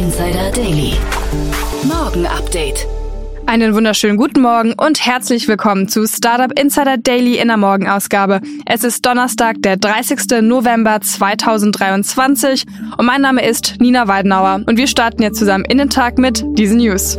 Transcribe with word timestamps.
Insider 0.00 0.50
Daily. 0.52 0.94
Morgen 1.82 2.24
Update. 2.24 2.86
Einen 3.44 3.74
wunderschönen 3.74 4.16
guten 4.16 4.40
Morgen 4.40 4.72
und 4.72 5.04
herzlich 5.04 5.46
willkommen 5.46 5.88
zu 5.88 6.06
Startup 6.06 6.58
Insider 6.58 6.96
Daily 6.96 7.36
in 7.36 7.48
der 7.48 7.58
Morgenausgabe. 7.58 8.40
Es 8.64 8.82
ist 8.82 9.04
Donnerstag, 9.04 9.56
der 9.58 9.76
30. 9.76 10.40
November 10.40 11.02
2023 11.02 12.64
und 12.96 13.04
mein 13.04 13.20
Name 13.20 13.46
ist 13.46 13.78
Nina 13.78 14.08
Weidenauer 14.08 14.62
und 14.64 14.78
wir 14.78 14.86
starten 14.86 15.22
jetzt 15.22 15.38
zusammen 15.38 15.66
in 15.66 15.76
den 15.76 15.90
Tag 15.90 16.16
mit 16.16 16.46
diesen 16.56 16.78
News. 16.78 17.18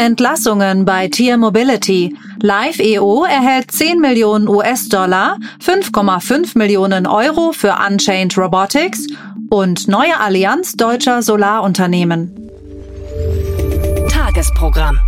Entlassungen 0.00 0.86
bei 0.86 1.08
Tier 1.08 1.36
Mobility. 1.36 2.16
Live 2.40 2.78
EO 2.78 3.24
erhält 3.24 3.70
10 3.70 4.00
Millionen 4.00 4.48
US-Dollar, 4.48 5.36
5,5 5.62 6.56
Millionen 6.56 7.06
Euro 7.06 7.52
für 7.52 7.76
Unchained 7.86 8.38
Robotics 8.38 9.06
und 9.50 9.88
neue 9.88 10.18
Allianz 10.18 10.72
deutscher 10.72 11.20
Solarunternehmen. 11.20 12.34
Tagesprogramm. 14.08 14.98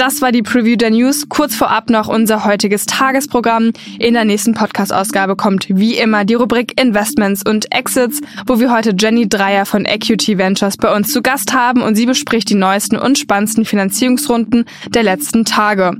Das 0.00 0.22
war 0.22 0.32
die 0.32 0.40
Preview 0.40 0.76
der 0.76 0.88
News. 0.88 1.28
Kurz 1.28 1.54
vorab 1.54 1.90
noch 1.90 2.08
unser 2.08 2.46
heutiges 2.46 2.86
Tagesprogramm. 2.86 3.72
In 3.98 4.14
der 4.14 4.24
nächsten 4.24 4.54
Podcast-Ausgabe 4.54 5.36
kommt 5.36 5.66
wie 5.68 5.98
immer 5.98 6.24
die 6.24 6.32
Rubrik 6.32 6.80
Investments 6.80 7.42
und 7.46 7.70
Exits, 7.70 8.22
wo 8.46 8.58
wir 8.58 8.72
heute 8.72 8.94
Jenny 8.98 9.28
Dreier 9.28 9.66
von 9.66 9.84
Equity 9.84 10.38
Ventures 10.38 10.78
bei 10.78 10.90
uns 10.96 11.12
zu 11.12 11.20
Gast 11.20 11.52
haben 11.52 11.82
und 11.82 11.96
sie 11.96 12.06
bespricht 12.06 12.48
die 12.48 12.54
neuesten 12.54 12.96
und 12.96 13.18
spannendsten 13.18 13.66
Finanzierungsrunden 13.66 14.64
der 14.88 15.02
letzten 15.02 15.44
Tage. 15.44 15.92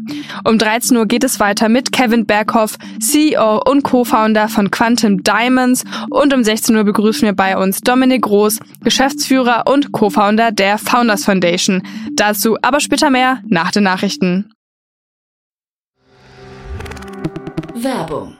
Um 0.45 0.57
13 0.57 0.97
Uhr 0.97 1.05
geht 1.05 1.23
es 1.23 1.39
weiter 1.39 1.69
mit 1.69 1.93
Kevin 1.93 2.25
Berghoff, 2.25 2.79
CEO 3.01 3.61
und 3.67 3.83
Co-Founder 3.83 4.49
von 4.49 4.71
Quantum 4.71 5.23
Diamonds 5.23 5.85
und 6.09 6.33
um 6.33 6.43
16 6.43 6.75
Uhr 6.75 6.85
begrüßen 6.85 7.27
wir 7.29 7.35
bei 7.35 7.55
uns 7.55 7.83
Dominik 7.83 8.23
Groß, 8.23 8.61
Geschäftsführer 8.83 9.65
und 9.67 9.93
Co-Founder 9.93 10.53
der 10.53 10.79
Founders 10.79 11.27
Foundation. 11.27 11.83
Dazu 12.15 12.57
aber 12.63 12.81
später 12.81 13.11
mehr 13.11 13.43
nach 13.47 13.71
den 13.71 13.90
Nachrichten. 13.91 14.53
Werbung. 17.75 18.40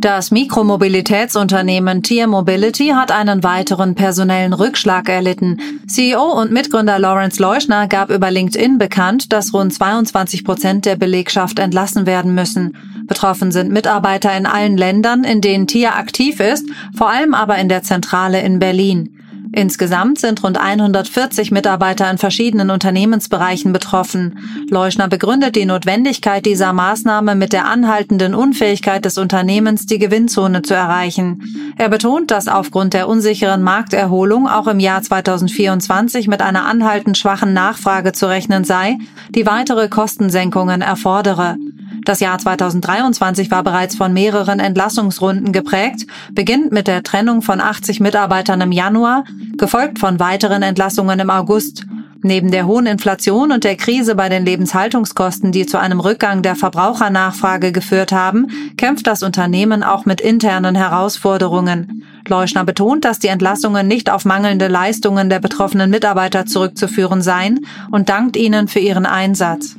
Das 0.00 0.30
Mikromobilitätsunternehmen 0.30 2.02
Tier 2.02 2.26
Mobility 2.26 2.88
hat 2.94 3.12
einen 3.12 3.42
weiteren 3.42 3.94
personellen 3.94 4.54
Rückschlag 4.54 5.10
erlitten. 5.10 5.60
CEO 5.86 6.40
und 6.40 6.50
Mitgründer 6.50 6.98
Lawrence 6.98 7.42
Leuschner 7.42 7.86
gab 7.86 8.08
über 8.08 8.30
LinkedIn 8.30 8.78
bekannt, 8.78 9.30
dass 9.30 9.52
rund 9.52 9.74
22 9.74 10.42
Prozent 10.42 10.86
der 10.86 10.96
Belegschaft 10.96 11.58
entlassen 11.58 12.06
werden 12.06 12.34
müssen. 12.34 12.78
Betroffen 13.08 13.52
sind 13.52 13.72
Mitarbeiter 13.72 14.34
in 14.34 14.46
allen 14.46 14.78
Ländern, 14.78 15.22
in 15.22 15.42
denen 15.42 15.66
Tier 15.66 15.94
aktiv 15.94 16.40
ist, 16.40 16.64
vor 16.96 17.10
allem 17.10 17.34
aber 17.34 17.58
in 17.58 17.68
der 17.68 17.82
Zentrale 17.82 18.40
in 18.40 18.58
Berlin. 18.58 19.18
Insgesamt 19.52 20.18
sind 20.20 20.44
rund 20.44 20.58
140 20.58 21.50
Mitarbeiter 21.50 22.08
in 22.08 22.18
verschiedenen 22.18 22.70
Unternehmensbereichen 22.70 23.72
betroffen. 23.72 24.38
Leuschner 24.70 25.08
begründet 25.08 25.56
die 25.56 25.64
Notwendigkeit 25.64 26.46
dieser 26.46 26.72
Maßnahme 26.72 27.34
mit 27.34 27.52
der 27.52 27.66
anhaltenden 27.66 28.34
Unfähigkeit 28.34 29.04
des 29.04 29.18
Unternehmens, 29.18 29.86
die 29.86 29.98
Gewinnzone 29.98 30.62
zu 30.62 30.74
erreichen. 30.74 31.74
Er 31.76 31.88
betont, 31.88 32.30
dass 32.30 32.46
aufgrund 32.46 32.94
der 32.94 33.08
unsicheren 33.08 33.62
Markterholung 33.62 34.46
auch 34.46 34.68
im 34.68 34.78
Jahr 34.78 35.02
2024 35.02 36.28
mit 36.28 36.42
einer 36.42 36.66
anhaltend 36.66 37.18
schwachen 37.18 37.52
Nachfrage 37.52 38.12
zu 38.12 38.28
rechnen 38.28 38.62
sei, 38.62 38.98
die 39.30 39.46
weitere 39.46 39.88
Kostensenkungen 39.88 40.80
erfordere. 40.80 41.56
Das 42.04 42.20
Jahr 42.20 42.38
2023 42.38 43.50
war 43.50 43.62
bereits 43.62 43.96
von 43.96 44.12
mehreren 44.12 44.58
Entlassungsrunden 44.58 45.52
geprägt, 45.52 46.06
beginnt 46.32 46.72
mit 46.72 46.86
der 46.86 47.02
Trennung 47.02 47.42
von 47.42 47.60
80 47.60 48.00
Mitarbeitern 48.00 48.60
im 48.60 48.72
Januar, 48.72 49.24
gefolgt 49.58 49.98
von 49.98 50.18
weiteren 50.18 50.62
Entlassungen 50.62 51.20
im 51.20 51.30
August. 51.30 51.84
Neben 52.22 52.50
der 52.50 52.66
hohen 52.66 52.86
Inflation 52.86 53.50
und 53.50 53.64
der 53.64 53.76
Krise 53.76 54.14
bei 54.14 54.28
den 54.28 54.44
Lebenshaltungskosten, 54.44 55.52
die 55.52 55.64
zu 55.64 55.78
einem 55.78 56.00
Rückgang 56.00 56.42
der 56.42 56.54
Verbrauchernachfrage 56.54 57.72
geführt 57.72 58.12
haben, 58.12 58.48
kämpft 58.76 59.06
das 59.06 59.22
Unternehmen 59.22 59.82
auch 59.82 60.04
mit 60.04 60.20
internen 60.20 60.74
Herausforderungen. 60.74 62.04
Leuschner 62.28 62.64
betont, 62.64 63.06
dass 63.06 63.20
die 63.20 63.28
Entlassungen 63.28 63.88
nicht 63.88 64.10
auf 64.10 64.26
mangelnde 64.26 64.68
Leistungen 64.68 65.30
der 65.30 65.40
betroffenen 65.40 65.90
Mitarbeiter 65.90 66.44
zurückzuführen 66.44 67.22
seien 67.22 67.60
und 67.90 68.10
dankt 68.10 68.36
ihnen 68.36 68.68
für 68.68 68.80
ihren 68.80 69.06
Einsatz. 69.06 69.76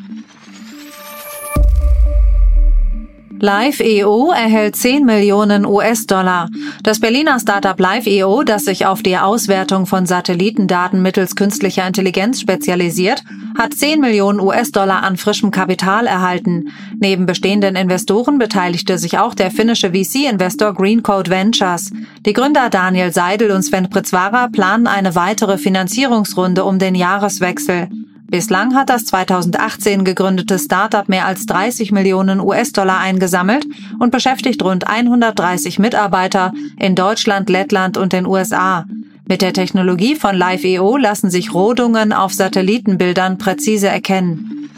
Live.eo 3.44 4.30
erhält 4.30 4.76
10 4.76 5.04
Millionen 5.04 5.66
US-Dollar. 5.66 6.48
Das 6.84 7.00
Berliner 7.00 7.40
Startup 7.40 7.80
Live.eo, 7.80 8.44
das 8.44 8.66
sich 8.66 8.86
auf 8.86 9.02
die 9.02 9.18
Auswertung 9.18 9.88
von 9.88 10.06
Satellitendaten 10.06 11.02
mittels 11.02 11.36
künstlicher 11.36 11.88
Intelligenz 11.88 12.40
spezialisiert, 12.40 13.24
hat 13.58 13.74
10 13.74 14.00
Millionen 14.00 14.40
US-Dollar 14.40 15.02
an 15.02 15.18
frischem 15.18 15.50
Kapital 15.50 16.06
erhalten. 16.06 16.68
Neben 17.00 17.26
bestehenden 17.26 17.76
Investoren 17.76 18.38
beteiligte 18.38 19.00
sich 19.00 19.18
auch 19.18 19.34
der 19.34 19.50
finnische 19.50 19.90
VC-Investor 19.90 20.76
Greencode 20.76 21.32
Ventures. 21.32 21.92
Die 22.28 22.34
Gründer 22.34 22.70
Daniel 22.70 23.12
Seidel 23.12 23.50
und 23.50 23.64
Sven 23.64 23.90
Pritzwara 23.90 24.50
planen 24.50 24.86
eine 24.86 25.16
weitere 25.16 25.58
Finanzierungsrunde 25.58 26.64
um 26.64 26.78
den 26.78 26.94
Jahreswechsel. 26.94 27.90
Bislang 28.32 28.76
hat 28.76 28.90
das 28.90 29.04
2018 29.08 30.06
gegründete 30.06 30.58
Startup 30.58 31.10
mehr 31.10 31.26
als 31.26 31.46
30 31.48 31.92
Millionen 31.92 32.40
US-Dollar 32.40 32.98
eingesammelt 32.98 33.68
und 34.00 34.10
beschäftigt 34.10 34.64
rund 34.64 34.88
130 34.88 35.80
Mitarbeiter 35.80 36.54
in 36.80 36.96
Deutschland, 36.96 37.50
Lettland 37.50 37.98
und 37.98 38.14
den 38.14 38.26
USA. 38.26 38.86
Mit 39.28 39.42
der 39.42 39.52
Technologie 39.52 40.16
von 40.16 40.34
Live.eo 40.34 40.96
lassen 40.96 41.30
sich 41.30 41.54
Rodungen 41.54 42.14
auf 42.14 42.32
Satellitenbildern 42.32 43.38
präzise 43.38 43.90
erkennen. 43.90 44.70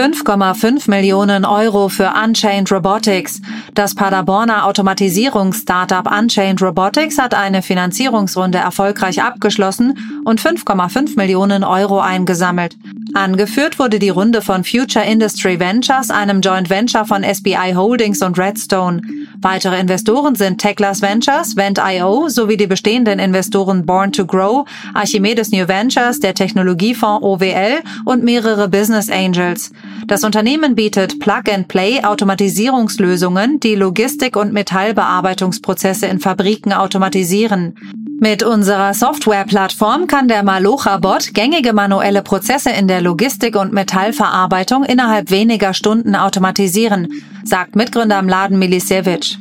5,5 0.00 0.88
Millionen 0.88 1.44
Euro 1.44 1.90
für 1.90 2.14
Unchained 2.24 2.72
Robotics. 2.72 3.42
Das 3.74 3.94
Paderborner 3.94 4.64
Automatisierungs-Startup 4.64 6.10
Unchained 6.10 6.62
Robotics 6.62 7.18
hat 7.18 7.34
eine 7.34 7.60
Finanzierungsrunde 7.60 8.56
erfolgreich 8.56 9.22
abgeschlossen 9.22 10.22
und 10.24 10.40
5,5 10.40 11.16
Millionen 11.16 11.64
Euro 11.64 12.00
eingesammelt. 12.00 12.78
Angeführt 13.14 13.78
wurde 13.78 13.98
die 13.98 14.08
Runde 14.08 14.40
von 14.40 14.62
Future 14.62 15.04
Industry 15.04 15.58
Ventures, 15.58 16.10
einem 16.10 16.40
Joint 16.40 16.70
Venture 16.70 17.04
von 17.04 17.24
SBI 17.24 17.72
Holdings 17.74 18.22
und 18.22 18.38
Redstone. 18.38 19.00
Weitere 19.40 19.80
Investoren 19.80 20.34
sind 20.34 20.58
Techlas 20.58 21.02
Ventures, 21.02 21.56
Vent.io 21.56 22.28
sowie 22.28 22.56
die 22.56 22.66
bestehenden 22.66 23.18
Investoren 23.18 23.84
Born 23.84 24.12
to 24.12 24.26
Grow, 24.26 24.64
Archimedes 24.94 25.50
New 25.50 25.66
Ventures, 25.66 26.20
der 26.20 26.34
Technologiefonds 26.34 27.24
OWL 27.24 27.80
und 28.04 28.22
mehrere 28.22 28.68
Business 28.68 29.10
Angels. 29.10 29.72
Das 30.06 30.22
Unternehmen 30.22 30.74
bietet 30.74 31.18
Plug-and-Play 31.18 32.04
Automatisierungslösungen, 32.04 33.60
die 33.60 33.74
Logistik- 33.74 34.36
und 34.36 34.52
Metallbearbeitungsprozesse 34.52 36.06
in 36.06 36.20
Fabriken 36.20 36.72
automatisieren. 36.72 37.74
Mit 38.22 38.42
unserer 38.42 38.92
Softwareplattform 38.92 40.06
kann 40.06 40.28
der 40.28 40.42
Malocha-Bot 40.42 41.32
gängige 41.32 41.72
manuelle 41.72 42.20
Prozesse 42.20 42.68
in 42.68 42.86
der 42.86 43.00
Logistik 43.00 43.56
und 43.56 43.72
Metallverarbeitung 43.72 44.84
innerhalb 44.84 45.30
weniger 45.30 45.72
Stunden 45.72 46.14
automatisieren, 46.14 47.08
sagt 47.44 47.76
Mitgründer 47.76 48.18
im 48.18 48.28
Laden 48.28 48.58
Milisevic. 48.58 49.38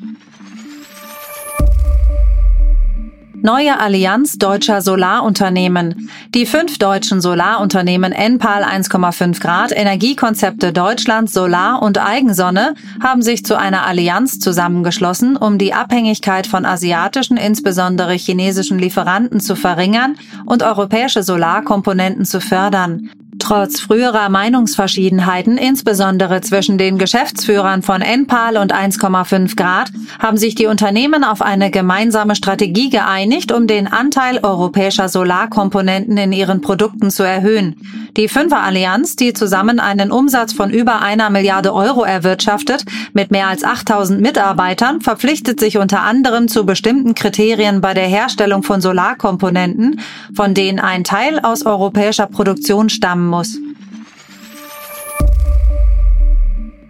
Neue 3.50 3.80
Allianz 3.80 4.38
deutscher 4.38 4.84
Solarunternehmen. 4.84 6.12
Die 6.36 6.46
fünf 6.46 6.78
deutschen 6.78 7.20
Solarunternehmen 7.20 8.12
Enpal 8.12 8.64
1,5 8.64 9.42
Grad, 9.42 9.72
Energiekonzepte 9.76 10.72
Deutschland, 10.72 11.32
Solar 11.32 11.82
und 11.82 11.98
Eigensonne 11.98 12.76
haben 13.02 13.24
sich 13.24 13.44
zu 13.44 13.58
einer 13.58 13.88
Allianz 13.88 14.38
zusammengeschlossen, 14.38 15.36
um 15.36 15.58
die 15.58 15.74
Abhängigkeit 15.74 16.46
von 16.46 16.64
asiatischen, 16.64 17.38
insbesondere 17.38 18.14
chinesischen 18.14 18.78
Lieferanten 18.78 19.40
zu 19.40 19.56
verringern 19.56 20.16
und 20.46 20.62
europäische 20.62 21.24
Solarkomponenten 21.24 22.26
zu 22.26 22.42
fördern. 22.42 23.10
Trotz 23.50 23.80
früherer 23.80 24.30
Meinungsverschiedenheiten, 24.30 25.58
insbesondere 25.58 26.42
zwischen 26.42 26.78
den 26.78 27.00
Geschäftsführern 27.00 27.82
von 27.82 28.04
Enpal 28.04 28.58
und 28.58 28.72
1,5 28.72 29.56
Grad, 29.56 29.92
haben 30.20 30.38
sich 30.38 30.54
die 30.54 30.68
Unternehmen 30.68 31.24
auf 31.24 31.42
eine 31.42 31.72
gemeinsame 31.72 32.36
Strategie 32.36 32.92
geeinigt, 32.92 33.52
um 33.52 33.66
den 33.66 33.88
Anteil 33.88 34.38
europäischer 34.44 35.10
Solarkomponenten 35.10 36.16
in 36.18 36.32
ihren 36.32 36.62
Produkten 36.62 37.10
zu 37.10 37.24
erhöhen. 37.24 37.76
Die 38.18 38.28
Fünfer-Allianz, 38.28 39.16
die 39.16 39.34
zusammen 39.34 39.80
einen 39.80 40.12
Umsatz 40.12 40.54
von 40.54 40.72
über 40.72 41.02
einer 41.02 41.30
Milliarde 41.30 41.74
Euro 41.74 42.04
erwirtschaftet, 42.04 42.86
mit 43.14 43.32
mehr 43.32 43.48
als 43.48 43.64
8000 43.64 44.20
Mitarbeitern, 44.20 45.02
verpflichtet 45.02 45.60
sich 45.60 45.78
unter 45.78 46.02
anderem 46.02 46.48
zu 46.48 46.66
bestimmten 46.66 47.16
Kriterien 47.16 47.82
bei 47.82 47.94
der 47.94 48.08
Herstellung 48.08 48.64
von 48.64 48.82
Solarkomponenten, 48.82 50.02
von 50.34 50.54
denen 50.54 50.80
ein 50.80 51.04
Teil 51.04 51.40
aus 51.40 51.66
europäischer 51.66 52.28
Produktion 52.28 52.90
stammen 52.90 53.28
muss. 53.28 53.58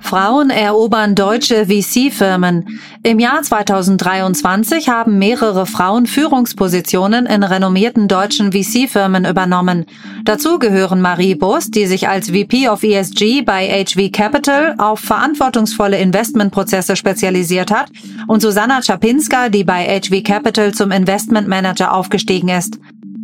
Frauen 0.09 0.49
erobern 0.49 1.13
deutsche 1.13 1.67
VC-Firmen. 1.67 2.79
Im 3.03 3.19
Jahr 3.19 3.43
2023 3.43 4.89
haben 4.89 5.19
mehrere 5.19 5.67
Frauen 5.67 6.07
Führungspositionen 6.07 7.27
in 7.27 7.43
renommierten 7.43 8.07
deutschen 8.07 8.51
VC-Firmen 8.51 9.25
übernommen. 9.25 9.85
Dazu 10.25 10.57
gehören 10.57 10.99
Marie 10.99 11.35
Bos, 11.35 11.69
die 11.69 11.85
sich 11.85 12.09
als 12.09 12.31
VP 12.31 12.69
of 12.69 12.81
ESG 12.81 13.43
bei 13.43 13.85
HV 13.85 14.11
Capital 14.11 14.73
auf 14.79 14.99
verantwortungsvolle 14.99 15.99
Investmentprozesse 15.99 16.95
spezialisiert 16.95 17.69
hat, 17.69 17.91
und 18.25 18.41
Susanna 18.41 18.81
Czapinska, 18.81 19.49
die 19.49 19.63
bei 19.63 19.85
HV 20.01 20.23
Capital 20.23 20.73
zum 20.73 20.89
Investment 20.89 21.47
Manager 21.47 21.93
aufgestiegen 21.93 22.49
ist. 22.49 22.79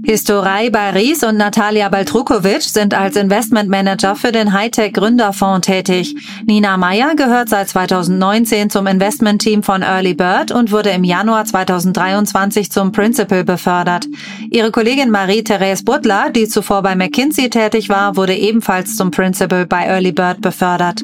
Historei 0.05 0.69
Baris 0.69 1.23
und 1.23 1.35
Natalia 1.37 1.89
Baltrukovic 1.89 2.61
sind 2.61 2.93
als 2.93 3.15
Investmentmanager 3.15 4.15
für 4.15 4.31
den 4.31 4.53
Hightech 4.53 4.93
Gründerfonds 4.93 5.65
tätig. 5.65 6.15
Nina 6.45 6.77
Meyer 6.77 7.15
gehört 7.15 7.49
seit 7.49 7.69
2019 7.69 8.69
zum 8.69 8.85
Investmentteam 8.85 9.63
von 9.63 9.81
Early 9.81 10.13
Bird 10.13 10.51
und 10.51 10.71
wurde 10.71 10.91
im 10.91 11.03
Januar 11.03 11.45
2023 11.45 12.71
zum 12.71 12.91
Principal 12.91 13.43
befördert. 13.43 14.05
Ihre 14.51 14.69
Kollegin 14.69 15.09
Marie-Therese 15.09 15.83
Butler, 15.83 16.29
die 16.29 16.47
zuvor 16.47 16.83
bei 16.83 16.95
McKinsey 16.95 17.49
tätig 17.49 17.89
war, 17.89 18.15
wurde 18.15 18.35
ebenfalls 18.35 18.95
zum 18.95 19.09
Principal 19.09 19.65
bei 19.65 19.85
Early 19.85 20.11
Bird 20.11 20.39
befördert. 20.39 21.01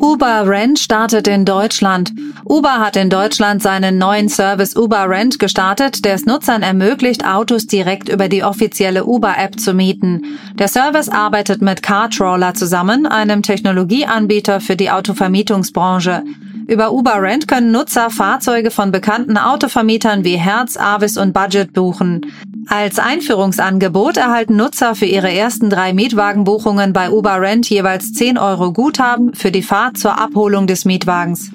Uber 0.00 0.46
Rent 0.46 0.78
startet 0.78 1.28
in 1.28 1.44
Deutschland. 1.44 2.12
Uber 2.44 2.78
hat 2.78 2.96
in 2.96 3.10
Deutschland 3.10 3.62
seinen 3.62 3.98
neuen 3.98 4.28
Service 4.28 4.76
Uber 4.76 5.08
Rent 5.08 5.38
gestartet, 5.38 6.04
der 6.04 6.14
es 6.14 6.26
Nutzern 6.26 6.62
ermöglicht, 6.62 7.24
Autos 7.26 7.66
direkt 7.66 8.08
über 8.08 8.28
die 8.28 8.42
offizielle 8.42 9.04
Uber-App 9.04 9.58
zu 9.58 9.72
mieten. 9.72 10.38
Der 10.58 10.68
Service 10.68 11.08
arbeitet 11.08 11.62
mit 11.62 11.82
CarTrawler 11.82 12.54
zusammen, 12.54 13.06
einem 13.06 13.42
Technologieanbieter 13.42 14.60
für 14.60 14.76
die 14.76 14.90
Autovermietungsbranche. 14.90 16.24
Über 16.66 16.92
Uber 16.92 17.20
Rent 17.20 17.46
können 17.46 17.70
Nutzer 17.70 18.10
Fahrzeuge 18.10 18.70
von 18.70 18.90
bekannten 18.90 19.36
Autovermietern 19.36 20.24
wie 20.24 20.36
Herz, 20.36 20.76
Avis 20.76 21.16
und 21.16 21.32
Budget 21.32 21.72
buchen. 21.72 22.22
Als 22.68 22.98
Einführungsangebot 22.98 24.16
erhalten 24.16 24.56
Nutzer 24.56 24.94
für 24.94 25.06
ihre 25.06 25.32
ersten 25.32 25.70
drei 25.70 25.92
Mietwagenbuchungen 25.92 26.92
bei 26.92 27.10
Uber 27.10 27.40
Rent 27.40 27.68
jeweils 27.68 28.12
10 28.12 28.38
Euro 28.38 28.72
Guthaben 28.72 29.34
für 29.34 29.50
die 29.50 29.62
Fahrt 29.62 29.98
zur 29.98 30.18
Abholung 30.18 30.66
des 30.66 30.84
Mietwagens. 30.84 31.50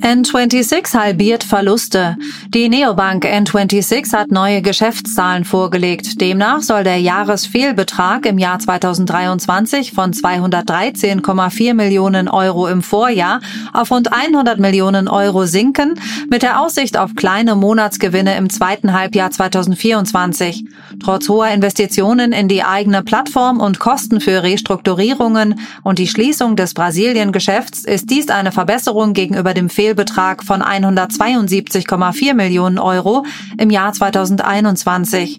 N26 0.00 0.94
halbiert 0.94 1.42
Verluste. 1.42 2.16
Die 2.48 2.68
Neobank 2.68 3.24
N26 3.24 4.12
hat 4.12 4.30
neue 4.30 4.60
Geschäftszahlen 4.60 5.44
vorgelegt. 5.44 6.20
Demnach 6.20 6.60
soll 6.60 6.84
der 6.84 7.00
Jahresfehlbetrag 7.00 8.26
im 8.26 8.38
Jahr 8.38 8.58
2023 8.58 9.92
von 9.92 10.12
213,4 10.12 11.74
Millionen 11.74 12.28
Euro 12.28 12.68
im 12.68 12.82
Vorjahr 12.82 13.40
auf 13.72 13.90
rund 13.90 14.12
100 14.12 14.60
Millionen 14.60 15.08
Euro 15.08 15.46
sinken, 15.46 15.98
mit 16.30 16.42
der 16.42 16.60
Aussicht 16.60 16.98
auf 16.98 17.14
kleine 17.14 17.56
Monatsgewinne 17.56 18.36
im 18.36 18.50
zweiten 18.50 18.92
Halbjahr 18.92 19.30
2024. 19.30 20.66
Trotz 21.02 21.28
hoher 21.28 21.48
Investitionen 21.48 22.32
in 22.32 22.48
die 22.48 22.62
eigene 22.62 23.02
Plattform 23.02 23.60
und 23.60 23.78
Kosten 23.78 24.20
für 24.20 24.42
Restrukturierungen 24.42 25.58
und 25.82 25.98
die 25.98 26.08
Schließung 26.08 26.54
des 26.54 26.74
Brasilien-Geschäfts 26.74 27.84
ist 27.84 28.10
dies 28.10 28.28
eine 28.28 28.52
Verbesserung 28.52 29.14
gegenüber 29.14 29.54
dem 29.54 29.70
Fehlbetrag 29.70 29.85
Fehlbetrag 29.86 30.42
von 30.42 30.62
172,4 30.62 32.34
Millionen 32.34 32.80
Euro 32.80 33.24
im 33.56 33.70
Jahr 33.70 33.92
2021. 33.92 35.38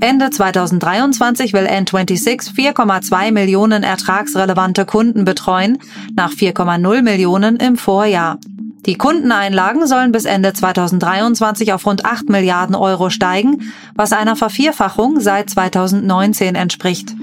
Ende 0.00 0.30
2023 0.30 1.52
will 1.52 1.68
N26 1.68 2.56
4,2 2.56 3.30
Millionen 3.30 3.84
ertragsrelevante 3.84 4.84
Kunden 4.84 5.24
betreuen, 5.24 5.78
nach 6.16 6.32
4,0 6.32 7.02
Millionen 7.02 7.54
im 7.58 7.76
Vorjahr. 7.76 8.38
Die 8.84 8.96
Kundeneinlagen 8.96 9.86
sollen 9.86 10.10
bis 10.10 10.24
Ende 10.24 10.52
2023 10.52 11.72
auf 11.72 11.86
rund 11.86 12.04
8 12.04 12.28
Milliarden 12.28 12.74
Euro 12.74 13.10
steigen, 13.10 13.72
was 13.94 14.12
einer 14.12 14.34
Vervierfachung 14.34 15.20
seit 15.20 15.50
2019 15.50 16.56
entspricht. 16.56 17.14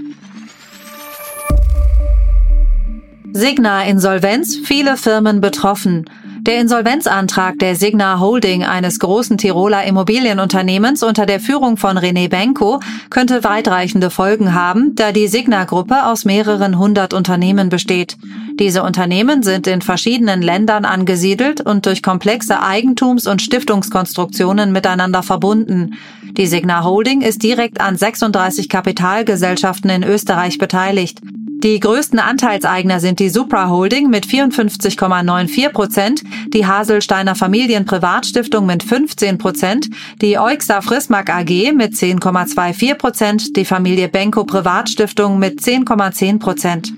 Signa 3.33 3.83
Insolvenz, 3.83 4.55
viele 4.55 4.95
Firmen 4.95 5.41
betroffen. 5.41 6.05
Der 6.43 6.59
Insolvenzantrag 6.59 7.59
der 7.59 7.75
Signa 7.75 8.19
Holding 8.19 8.63
eines 8.63 8.97
großen 8.97 9.37
Tiroler 9.37 9.83
Immobilienunternehmens 9.83 11.03
unter 11.03 11.27
der 11.27 11.39
Führung 11.39 11.77
von 11.77 11.99
René 11.99 12.29
Benko 12.29 12.79
könnte 13.11 13.43
weitreichende 13.43 14.09
Folgen 14.09 14.55
haben, 14.55 14.95
da 14.95 15.11
die 15.11 15.27
Signa-Gruppe 15.27 16.03
aus 16.07 16.25
mehreren 16.25 16.79
hundert 16.79 17.13
Unternehmen 17.13 17.69
besteht. 17.69 18.17
Diese 18.59 18.81
Unternehmen 18.81 19.43
sind 19.43 19.67
in 19.67 19.83
verschiedenen 19.83 20.41
Ländern 20.41 20.83
angesiedelt 20.83 21.61
und 21.61 21.85
durch 21.85 22.01
komplexe 22.01 22.59
Eigentums- 22.63 23.29
und 23.29 23.43
Stiftungskonstruktionen 23.43 24.71
miteinander 24.71 25.21
verbunden. 25.21 25.91
Die 26.23 26.47
Signa 26.47 26.83
Holding 26.83 27.21
ist 27.21 27.43
direkt 27.43 27.79
an 27.79 27.97
36 27.97 28.67
Kapitalgesellschaften 28.67 29.91
in 29.91 30.03
Österreich 30.03 30.57
beteiligt. 30.57 31.21
Die 31.63 31.79
größten 31.79 32.17
Anteilseigner 32.17 32.99
sind 32.99 33.19
die 33.19 33.29
Supra 33.29 33.69
Holding 33.69 34.09
mit 34.09 34.25
54,94 34.25 35.69
Prozent, 35.69 36.23
die 36.47 36.65
Haselsteiner 36.65 37.35
Familien 37.35 37.85
Privatstiftung 37.85 38.65
mit 38.65 38.81
15 38.81 39.37
Prozent, 39.37 39.87
die 40.23 40.39
Euxa 40.39 40.81
Frismark 40.81 41.29
AG 41.29 41.71
mit 41.73 41.93
10,24 41.93 42.95
Prozent, 42.95 43.55
die 43.55 43.65
Familie 43.65 44.07
Benko 44.07 44.43
Privatstiftung 44.43 45.37
mit 45.37 45.59
10,10 45.59 46.39
Prozent. 46.39 46.93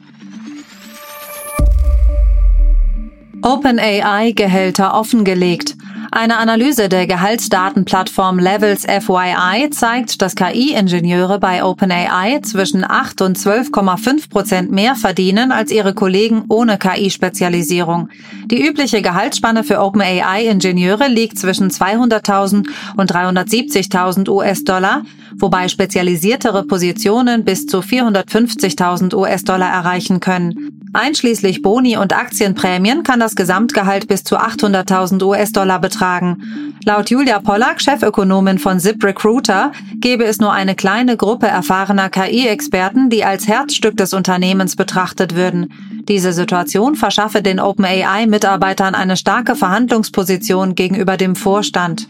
OpenAI 3.42 4.32
Gehälter 4.32 4.94
offengelegt. 4.94 5.76
Eine 6.16 6.38
Analyse 6.38 6.90
der 6.90 7.08
Gehaltsdatenplattform 7.08 8.38
Levels 8.38 8.86
FYI 8.86 9.72
zeigt, 9.72 10.22
dass 10.22 10.36
KI-Ingenieure 10.36 11.40
bei 11.40 11.64
OpenAI 11.64 12.40
zwischen 12.44 12.84
8 12.88 13.22
und 13.24 13.36
12,5 13.36 14.30
Prozent 14.30 14.72
mehr 14.72 14.94
verdienen 14.94 15.52
als 15.52 15.72
ihre 15.72 15.96
Kollegen 15.96 16.46
ohne 16.50 16.78
KI-Spezialisierung. 16.78 18.10
Die 18.46 18.64
übliche 18.64 19.02
Gehaltsspanne 19.02 19.64
für 19.64 19.80
OpenAI-Ingenieure 19.80 21.08
liegt 21.08 21.40
zwischen 21.40 21.72
200.000 21.72 22.68
und 22.96 23.12
370.000 23.12 24.30
US-Dollar, 24.30 25.02
wobei 25.40 25.68
spezialisiertere 25.68 26.64
Positionen 26.64 27.44
bis 27.44 27.66
zu 27.66 27.80
450.000 27.80 29.16
US-Dollar 29.16 29.74
erreichen 29.74 30.20
können. 30.20 30.83
Einschließlich 30.94 31.64
Boni 31.64 31.98
und 31.98 32.16
Aktienprämien 32.16 33.02
kann 33.02 33.20
das 33.20 33.36
Gesamtgehalt 33.36 34.08
bis 34.08 34.24
zu 34.24 34.38
800.000 34.38 35.24
US-Dollar 35.24 35.82
betragen. 35.82 36.76
Laut 36.86 37.10
Julia 37.10 37.40
Pollack, 37.40 37.82
Chefökonomin 37.82 38.60
von 38.60 38.80
Zip 38.80 39.04
Recruiter, 39.04 39.72
gäbe 39.96 40.24
es 40.24 40.40
nur 40.40 40.54
eine 40.54 40.76
kleine 40.76 41.18
Gruppe 41.18 41.48
erfahrener 41.48 42.10
KI-Experten, 42.10 43.10
die 43.10 43.26
als 43.26 43.48
Herzstück 43.48 43.98
des 43.98 44.14
Unternehmens 44.14 44.76
betrachtet 44.76 45.34
würden. 45.36 45.74
Diese 46.08 46.32
Situation 46.32 46.96
verschaffe 46.96 47.42
den 47.42 47.60
OpenAI-Mitarbeitern 47.60 48.94
eine 48.94 49.18
starke 49.18 49.56
Verhandlungsposition 49.56 50.76
gegenüber 50.76 51.18
dem 51.18 51.36
Vorstand. 51.36 52.08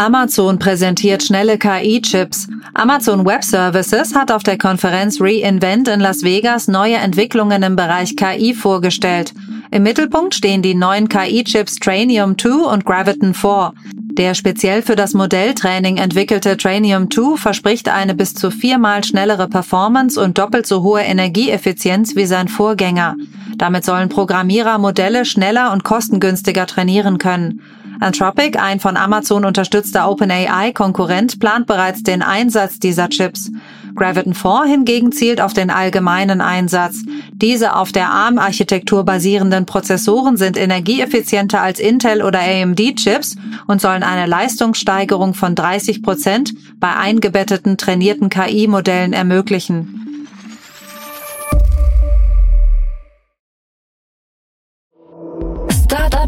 Amazon 0.00 0.58
präsentiert 0.58 1.22
schnelle 1.22 1.58
KI-Chips. 1.58 2.48
Amazon 2.72 3.26
Web 3.26 3.44
Services 3.44 4.14
hat 4.14 4.32
auf 4.32 4.42
der 4.42 4.56
Konferenz 4.56 5.20
reInvent 5.20 5.88
in 5.88 6.00
Las 6.00 6.22
Vegas 6.22 6.68
neue 6.68 6.94
Entwicklungen 6.94 7.62
im 7.62 7.76
Bereich 7.76 8.16
KI 8.16 8.54
vorgestellt. 8.54 9.34
Im 9.70 9.82
Mittelpunkt 9.82 10.34
stehen 10.34 10.62
die 10.62 10.74
neuen 10.74 11.10
KI-Chips 11.10 11.80
Trainium 11.80 12.38
2 12.38 12.72
und 12.72 12.86
Graviton 12.86 13.34
4. 13.34 13.74
Der 14.14 14.32
speziell 14.32 14.80
für 14.80 14.96
das 14.96 15.12
Modelltraining 15.12 15.98
entwickelte 15.98 16.56
Trainium 16.56 17.10
2 17.10 17.36
verspricht 17.36 17.90
eine 17.90 18.14
bis 18.14 18.32
zu 18.32 18.50
viermal 18.50 19.04
schnellere 19.04 19.48
Performance 19.48 20.18
und 20.18 20.38
doppelt 20.38 20.66
so 20.66 20.82
hohe 20.82 21.02
Energieeffizienz 21.02 22.16
wie 22.16 22.24
sein 22.24 22.48
Vorgänger. 22.48 23.16
Damit 23.58 23.84
sollen 23.84 24.08
Programmierer 24.08 24.78
Modelle 24.78 25.26
schneller 25.26 25.72
und 25.72 25.84
kostengünstiger 25.84 26.66
trainieren 26.66 27.18
können. 27.18 27.60
Anthropic, 28.00 28.58
ein 28.58 28.80
von 28.80 28.96
Amazon 28.96 29.44
unterstützter 29.44 30.10
OpenAI-Konkurrent, 30.10 31.38
plant 31.38 31.66
bereits 31.66 32.02
den 32.02 32.22
Einsatz 32.22 32.78
dieser 32.78 33.10
Chips. 33.10 33.50
Graviton 33.94 34.34
4 34.34 34.64
hingegen 34.66 35.12
zielt 35.12 35.40
auf 35.40 35.52
den 35.52 35.70
allgemeinen 35.70 36.40
Einsatz. 36.40 37.02
Diese 37.32 37.76
auf 37.76 37.92
der 37.92 38.08
ARM-Architektur 38.08 39.04
basierenden 39.04 39.66
Prozessoren 39.66 40.36
sind 40.38 40.56
energieeffizienter 40.56 41.60
als 41.60 41.78
Intel- 41.78 42.22
oder 42.22 42.40
AMD-Chips 42.40 43.36
und 43.66 43.80
sollen 43.80 44.02
eine 44.02 44.26
Leistungssteigerung 44.26 45.34
von 45.34 45.54
30 45.54 46.02
Prozent 46.02 46.54
bei 46.78 46.94
eingebetteten 46.94 47.76
trainierten 47.76 48.30
KI-Modellen 48.30 49.12
ermöglichen. 49.12 50.09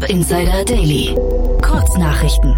Insider 0.09 0.65
Daily. 0.65 1.15
Kurznachrichten. 1.61 2.57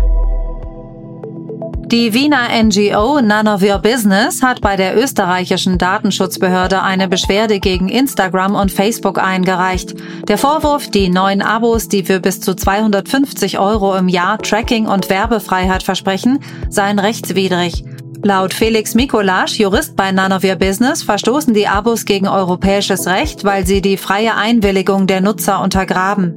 Die 1.88 2.14
Wiener 2.14 2.48
NGO 2.64 3.22
None 3.22 3.54
of 3.54 3.62
Your 3.62 3.78
Business 3.78 4.42
hat 4.42 4.62
bei 4.62 4.76
der 4.76 4.98
österreichischen 4.98 5.78
Datenschutzbehörde 5.78 6.82
eine 6.82 7.08
Beschwerde 7.08 7.60
gegen 7.60 7.90
Instagram 7.90 8.56
und 8.56 8.72
Facebook 8.72 9.20
eingereicht. 9.20 9.96
Der 10.28 10.38
Vorwurf, 10.38 10.90
die 10.90 11.10
neuen 11.10 11.42
Abos, 11.42 11.88
die 11.88 12.04
für 12.04 12.20
bis 12.20 12.42
zu 12.42 12.56
250 12.56 13.60
Euro 13.60 13.96
im 13.96 14.08
Jahr 14.08 14.40
Tracking 14.40 14.88
und 14.88 15.10
Werbefreiheit 15.10 15.84
versprechen, 15.84 16.40
seien 16.70 17.00
rechtswidrig. 17.00 17.84
Laut 18.24 18.56
Felix 18.56 18.96
Mikolasch, 18.96 19.60
Jurist 19.60 19.96
bei 19.96 20.12
None 20.12 20.36
of 20.36 20.44
Your 20.44 20.56
Business, 20.56 21.04
verstoßen 21.04 21.54
die 21.54 21.68
Abos 21.68 22.06
gegen 22.06 22.28
europäisches 22.28 23.06
Recht, 23.06 23.44
weil 23.44 23.68
sie 23.68 23.84
die 23.84 23.98
freie 23.98 24.36
Einwilligung 24.36 25.06
der 25.06 25.22
Nutzer 25.22 25.62
untergraben. 25.62 26.36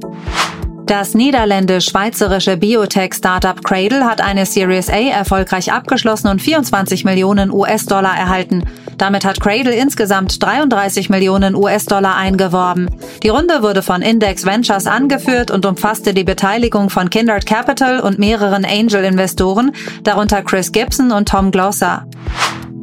Das 0.89 1.13
niederländisch-schweizerische 1.13 2.57
Biotech-Startup 2.57 3.63
Cradle 3.63 4.05
hat 4.05 4.21
eine 4.21 4.47
Series 4.47 4.89
A 4.89 4.97
erfolgreich 4.97 5.71
abgeschlossen 5.71 6.29
und 6.29 6.41
24 6.41 7.05
Millionen 7.05 7.51
US-Dollar 7.51 8.17
erhalten. 8.17 8.63
Damit 8.97 9.23
hat 9.23 9.39
Cradle 9.39 9.75
insgesamt 9.75 10.41
33 10.41 11.11
Millionen 11.11 11.53
US-Dollar 11.53 12.15
eingeworben. 12.15 12.89
Die 13.21 13.29
Runde 13.29 13.61
wurde 13.61 13.83
von 13.83 14.01
Index 14.01 14.47
Ventures 14.47 14.87
angeführt 14.87 15.51
und 15.51 15.67
umfasste 15.67 16.15
die 16.15 16.23
Beteiligung 16.23 16.89
von 16.89 17.11
Kindred 17.11 17.45
Capital 17.45 17.99
und 17.99 18.17
mehreren 18.17 18.65
Angel-Investoren, 18.65 19.71
darunter 20.03 20.41
Chris 20.41 20.71
Gibson 20.71 21.11
und 21.11 21.29
Tom 21.29 21.51
Glosser. 21.51 22.07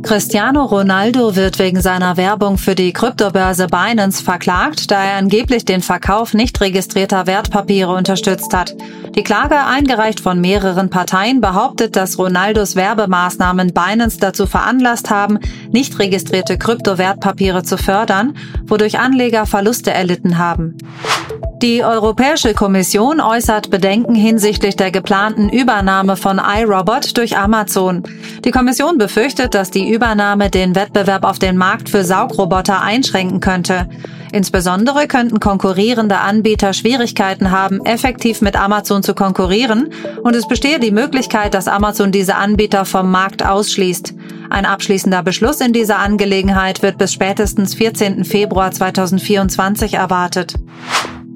Cristiano 0.07 0.65
Ronaldo 0.67 1.35
wird 1.35 1.59
wegen 1.59 1.81
seiner 1.81 2.17
Werbung 2.17 2.59
für 2.59 2.77
die 2.77 2.93
Kryptobörse 2.93 3.67
Binance 3.67 4.23
verklagt, 4.23 4.93
da 4.93 5.03
er 5.03 5.17
angeblich 5.17 5.65
den 5.65 5.83
Verkauf 5.83 6.33
nicht 6.33 6.61
registrierter 6.61 7.27
Wertpapiere 7.27 7.93
unterstützt 7.93 8.55
hat. 8.55 8.77
Die 9.17 9.25
Klage, 9.25 9.57
eingereicht 9.57 10.21
von 10.21 10.41
mehreren 10.41 10.91
Parteien, 10.91 11.41
behauptet, 11.41 11.97
dass 11.97 12.21
Ronaldos 12.21 12.77
Werbemaßnahmen 12.77 13.75
Binance 13.75 14.19
dazu 14.21 14.47
veranlasst 14.47 15.11
haben, 15.11 15.41
nicht 15.73 15.99
registrierte 15.99 16.57
Kryptowertpapiere 16.57 17.65
zu 17.65 17.77
fördern, 17.77 18.37
wodurch 18.65 19.01
Anleger 19.01 19.45
Verluste 19.45 19.91
erlitten 19.91 20.39
haben. 20.39 20.77
Die 21.63 21.83
Europäische 21.83 22.53
Kommission 22.53 23.19
äußert 23.19 23.71
Bedenken 23.71 24.15
hinsichtlich 24.15 24.77
der 24.77 24.91
geplanten 24.91 25.49
Übernahme 25.49 26.17
von 26.17 26.39
iRobot 26.39 27.17
durch 27.17 27.39
Amazon. 27.39 28.03
Die 28.45 28.51
Kommission 28.51 28.99
befürchtet, 28.99 29.55
dass 29.55 29.71
die 29.71 29.89
Übernahme 29.97 30.50
den 30.50 30.75
Wettbewerb 30.75 31.25
auf 31.25 31.38
den 31.38 31.57
Markt 31.57 31.88
für 31.88 32.05
Saugroboter 32.05 32.83
einschränken 32.83 33.41
könnte. 33.41 33.88
Insbesondere 34.31 35.07
könnten 35.07 35.41
konkurrierende 35.41 36.19
Anbieter 36.19 36.75
Schwierigkeiten 36.75 37.50
haben, 37.50 37.83
effektiv 37.87 38.43
mit 38.43 38.61
Amazon 38.61 39.03
zu 39.03 39.15
konkurrieren 39.15 39.88
und 40.23 40.37
es 40.37 40.47
bestehe 40.47 40.79
die 40.79 40.91
Möglichkeit, 40.91 41.55
dass 41.55 41.67
Amazon 41.67 42.12
diese 42.12 42.35
Anbieter 42.35 42.85
vom 42.85 43.11
Markt 43.11 43.43
ausschließt. 43.43 44.12
Ein 44.50 44.67
abschließender 44.67 45.23
Beschluss 45.23 45.62
in 45.62 45.73
dieser 45.73 45.99
Angelegenheit 45.99 46.83
wird 46.83 46.99
bis 46.99 47.15
spätestens 47.15 47.75
14. 47.75 48.26
Februar 48.26 48.71
2024 48.71 49.95
erwartet. 49.95 50.57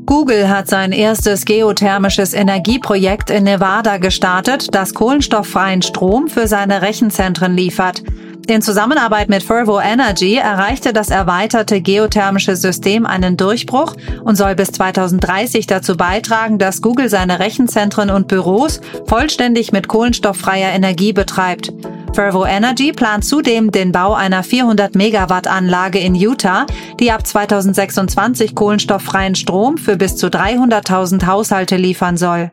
Google 0.04 0.48
hat 0.50 0.68
sein 0.68 0.92
erstes 0.92 1.44
geothermisches 1.44 2.34
Energieprojekt 2.34 3.30
in 3.30 3.44
Nevada 3.44 3.96
gestartet, 3.96 4.74
das 4.74 4.92
kohlenstofffreien 4.92 5.82
Strom 5.82 6.28
für 6.28 6.48
seine 6.48 6.82
Rechenzentren 6.82 7.54
liefert. 7.54 8.02
In 8.50 8.62
Zusammenarbeit 8.62 9.28
mit 9.28 9.44
Fervo 9.44 9.78
Energy 9.78 10.34
erreichte 10.34 10.92
das 10.92 11.10
erweiterte 11.10 11.80
geothermische 11.80 12.56
System 12.56 13.06
einen 13.06 13.36
Durchbruch 13.36 13.94
und 14.24 14.34
soll 14.34 14.56
bis 14.56 14.72
2030 14.72 15.68
dazu 15.68 15.96
beitragen, 15.96 16.58
dass 16.58 16.82
Google 16.82 17.08
seine 17.08 17.38
Rechenzentren 17.38 18.10
und 18.10 18.26
Büros 18.26 18.80
vollständig 19.06 19.70
mit 19.70 19.86
kohlenstofffreier 19.86 20.72
Energie 20.72 21.12
betreibt. 21.12 21.72
Fervo 22.12 22.44
Energy 22.44 22.90
plant 22.90 23.24
zudem 23.24 23.70
den 23.70 23.92
Bau 23.92 24.14
einer 24.14 24.42
400 24.42 24.96
Megawatt 24.96 25.46
Anlage 25.46 26.00
in 26.00 26.16
Utah, 26.16 26.66
die 26.98 27.12
ab 27.12 27.24
2026 27.24 28.56
kohlenstofffreien 28.56 29.36
Strom 29.36 29.78
für 29.78 29.96
bis 29.96 30.16
zu 30.16 30.26
300.000 30.26 31.24
Haushalte 31.24 31.76
liefern 31.76 32.16
soll. 32.16 32.50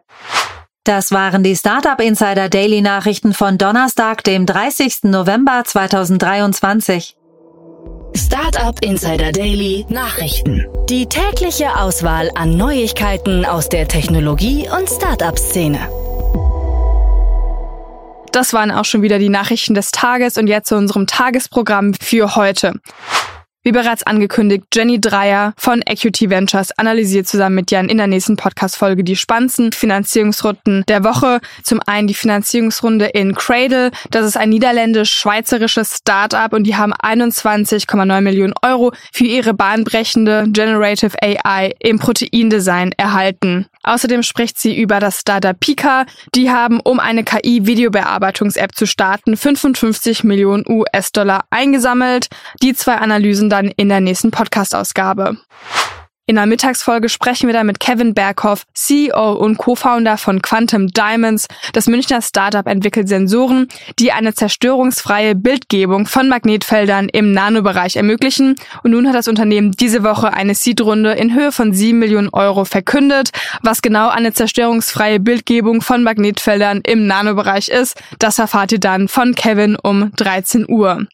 Das 0.88 1.12
waren 1.12 1.44
die 1.44 1.58
Startup 1.58 2.00
Insider 2.00 2.48
Daily 2.48 2.80
Nachrichten 2.80 3.34
von 3.34 3.58
Donnerstag, 3.58 4.24
dem 4.24 4.46
30. 4.46 5.00
November 5.04 5.64
2023. 5.66 7.18
Startup 8.16 8.82
Insider 8.82 9.34
Daily 9.34 9.86
Nachrichten. 9.90 10.66
Die 10.90 11.06
tägliche 11.06 11.76
Auswahl 11.76 12.32
an 12.36 12.56
Neuigkeiten 12.56 13.44
aus 13.44 13.68
der 13.68 13.90
Technologie- 13.90 14.70
und 14.70 14.90
Startup-Szene. 14.90 15.90
Das 18.32 18.54
waren 18.54 18.72
auch 18.72 18.86
schon 18.86 19.02
wieder 19.02 19.20
die 19.20 19.28
Nachrichten 19.28 19.74
des 19.74 19.92
Tages 19.92 20.38
und 20.38 20.48
jetzt 20.48 20.70
zu 20.70 20.78
unserem 20.78 21.06
Tagesprogramm 21.06 21.96
für 21.96 22.38
heute. 22.38 22.76
Wie 23.68 23.74
bereits 23.74 24.04
angekündigt, 24.04 24.64
Jenny 24.74 25.02
Dreier 25.02 25.54
von 25.58 25.82
Equity 25.86 26.30
Ventures 26.30 26.72
analysiert 26.80 27.28
zusammen 27.28 27.56
mit 27.56 27.70
Jan 27.70 27.90
in 27.90 27.98
der 27.98 28.08
nächsten 28.08 28.38
Podcast-Folge 28.38 29.04
die 29.04 29.18
spannendsten 29.18 29.74
Finanzierungsrunden 29.74 30.86
der 30.88 31.04
Woche. 31.04 31.42
Zum 31.64 31.82
einen 31.86 32.08
die 32.08 32.14
Finanzierungsrunde 32.14 33.08
in 33.08 33.36
Cradle. 33.36 33.92
Das 34.10 34.26
ist 34.26 34.38
ein 34.38 34.52
niederländisch-schweizerisches 34.52 35.98
Startup 35.98 36.54
und 36.54 36.64
die 36.64 36.78
haben 36.78 36.94
21,9 36.94 38.22
Millionen 38.22 38.54
Euro 38.62 38.94
für 39.12 39.26
ihre 39.26 39.54
bahnbrechende 39.54 40.46
Generative 40.48 41.18
AI 41.22 41.74
im 41.80 42.00
Proteindesign 42.00 42.94
erhalten. 42.94 43.66
Außerdem 43.88 44.22
spricht 44.22 44.60
sie 44.60 44.78
über 44.78 45.00
das 45.00 45.22
Startup 45.22 45.58
Pika. 45.58 46.06
Die 46.36 46.52
haben, 46.52 46.80
um 46.82 47.00
eine 47.00 47.24
KI-Videobearbeitungs-App 47.24 48.76
zu 48.76 48.86
starten, 48.86 49.38
55 49.38 50.24
Millionen 50.24 50.66
US-Dollar 50.68 51.46
eingesammelt. 51.50 52.28
Die 52.62 52.74
zwei 52.74 52.96
Analysen 52.96 53.50
dann 53.50 53.68
in 53.68 53.90
der 53.90 54.02
nächsten 54.02 54.32
Podcast-Ausgabe. 54.32 55.38
In 56.30 56.36
der 56.36 56.46
Mittagsfolge 56.46 57.08
sprechen 57.08 57.48
wir 57.48 57.54
dann 57.54 57.68
mit 57.68 57.80
Kevin 57.80 58.14
Berghoff, 58.14 58.66
CEO 58.74 59.32
und 59.32 59.58
Co-Founder 59.58 60.18
von 60.18 60.42
Quantum 60.42 60.88
Diamonds. 60.88 61.48
Das 61.72 61.88
Münchner 61.88 62.22
Startup 62.22 62.68
entwickelt 62.68 63.08
Sensoren, 63.08 63.70
die 63.98 64.12
eine 64.12 64.34
zerstörungsfreie 64.34 65.36
Bildgebung 65.36 66.06
von 66.06 66.28
Magnetfeldern 66.28 67.08
im 67.08 67.32
Nanobereich 67.32 67.96
ermöglichen. 67.96 68.58
Und 68.84 68.92
nun 68.92 69.08
hat 69.08 69.16
das 69.16 69.30
Unternehmen 69.30 69.72
diese 69.72 70.04
Woche 70.04 70.34
eine 70.34 70.54
Seed-Runde 70.54 71.14
in 71.14 71.34
Höhe 71.34 71.54
von 71.54 71.74
7 71.74 71.98
Millionen 71.98 72.28
Euro 72.34 72.66
verkündet. 72.66 73.30
Was 73.62 73.82
genau 73.82 74.10
eine 74.10 74.34
zerstörungsfreie 74.34 75.22
Bildgebung 75.22 75.80
von 75.80 76.04
Magnetfeldern 76.04 76.82
im 76.86 77.08
Nanobereich 77.08 77.70
ist, 77.70 77.96
das 78.20 78.38
erfahrt 78.38 78.74
ihr 78.74 78.82
dann 78.82 79.08
von 79.08 79.34
Kevin 79.34 79.78
um 79.82 80.12
13 80.18 80.66
Uhr. 80.68 81.08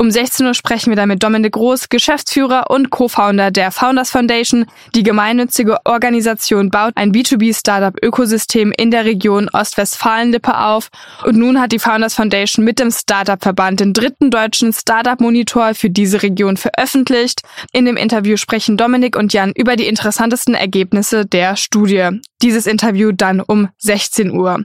Um 0.00 0.12
16 0.12 0.46
Uhr 0.46 0.54
sprechen 0.54 0.92
wir 0.92 0.96
dann 0.96 1.08
mit 1.08 1.24
Dominik 1.24 1.54
Groß, 1.54 1.88
Geschäftsführer 1.88 2.70
und 2.70 2.90
Co-Founder 2.90 3.50
der 3.50 3.72
Founders 3.72 4.12
Foundation. 4.12 4.66
Die 4.94 5.02
gemeinnützige 5.02 5.78
Organisation 5.84 6.70
baut 6.70 6.92
ein 6.94 7.10
B2B-Startup-Ökosystem 7.10 8.72
in 8.76 8.92
der 8.92 9.04
Region 9.04 9.48
Ostwestfalen-Lippe 9.52 10.56
auf. 10.56 10.90
Und 11.24 11.36
nun 11.36 11.60
hat 11.60 11.72
die 11.72 11.80
Founders 11.80 12.14
Foundation 12.14 12.64
mit 12.64 12.78
dem 12.78 12.92
Startup-Verband 12.92 13.80
den 13.80 13.92
dritten 13.92 14.30
deutschen 14.30 14.72
Startup-Monitor 14.72 15.74
für 15.74 15.90
diese 15.90 16.22
Region 16.22 16.56
veröffentlicht. 16.56 17.42
In 17.72 17.84
dem 17.84 17.96
Interview 17.96 18.36
sprechen 18.36 18.76
Dominik 18.76 19.16
und 19.16 19.32
Jan 19.32 19.50
über 19.50 19.74
die 19.74 19.88
interessantesten 19.88 20.54
Ergebnisse 20.54 21.26
der 21.26 21.56
Studie. 21.56 22.20
Dieses 22.40 22.68
Interview 22.68 23.10
dann 23.10 23.40
um 23.40 23.68
16 23.78 24.30
Uhr. 24.30 24.64